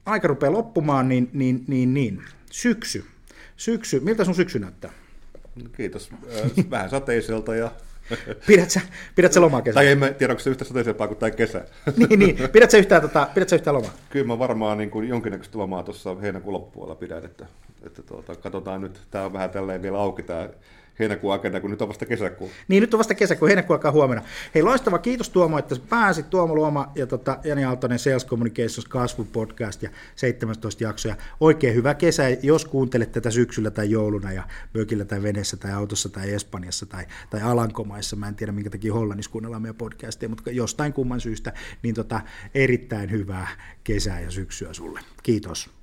[0.06, 2.22] aika rupeaa loppumaan, niin, niin, niin, niin.
[2.52, 3.06] syksy.
[3.58, 4.92] Syksy, miltä sun syksy näyttää?
[5.78, 6.12] Kiitos.
[6.70, 7.72] Vähän sateiselta ja
[8.48, 8.80] Pidätkö,
[9.16, 9.74] pidätkö lomaa kesä?
[9.74, 11.66] Tai en mä tiedä, onko se yhtä sateisempaa kuin tämä kesä.
[11.98, 12.38] niin, niin.
[12.52, 13.94] Pidätkö yhtään, tota, pidätkö yhtään lomaa?
[14.10, 17.46] Kyllä mä varmaan niin kuin jonkinnäköistä lomaa tuossa heinäkuun loppupuolella pidän, että,
[17.84, 20.50] että tuota, katsotaan nyt, tämä on vähän tälleen vielä auki tämä
[21.02, 22.52] heinäkuun agenda, kun nyt on vasta kesäkuu.
[22.68, 24.24] Niin, nyt on vasta kesäkuu, heinäkuun alkaa huomenna.
[24.56, 26.30] Hei, loistava, kiitos Tuomo, että pääsit.
[26.30, 31.16] Tuomo Luoma ja tota, Jani Aaltonen Sales Communications kasvupodcast ja 17 jaksoja.
[31.40, 36.10] Oikein hyvä kesä, jos kuuntelet tätä syksyllä tai jouluna ja mökillä tai veneessä tai autossa
[36.10, 38.16] tai Espanjassa tai, tai Alankomaissa.
[38.16, 42.22] Mä en tiedä, minkä takia Hollannissa kuunnellaan meidän podcastia, mutta jostain kumman syystä, niin tota,
[42.56, 43.48] erittäin hyvää
[43.84, 45.00] kesää ja syksyä sulle.
[45.24, 45.81] Kiitos.